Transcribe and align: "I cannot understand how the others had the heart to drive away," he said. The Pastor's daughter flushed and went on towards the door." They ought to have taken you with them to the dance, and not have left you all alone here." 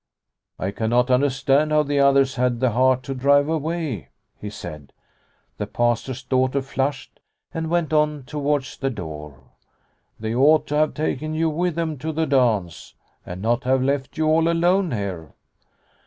"I 0.67 0.71
cannot 0.71 1.11
understand 1.11 1.71
how 1.71 1.83
the 1.83 1.99
others 1.99 2.33
had 2.33 2.59
the 2.59 2.71
heart 2.71 3.03
to 3.03 3.13
drive 3.13 3.47
away," 3.47 4.09
he 4.35 4.49
said. 4.49 4.93
The 5.57 5.67
Pastor's 5.67 6.23
daughter 6.23 6.63
flushed 6.63 7.19
and 7.53 7.69
went 7.69 7.93
on 7.93 8.23
towards 8.23 8.77
the 8.77 8.89
door." 8.89 9.37
They 10.19 10.33
ought 10.33 10.65
to 10.69 10.75
have 10.75 10.95
taken 10.95 11.35
you 11.35 11.51
with 11.51 11.75
them 11.75 11.99
to 11.99 12.11
the 12.11 12.25
dance, 12.25 12.95
and 13.27 13.43
not 13.43 13.63
have 13.65 13.83
left 13.83 14.17
you 14.17 14.25
all 14.25 14.49
alone 14.49 14.89
here." 14.91 15.33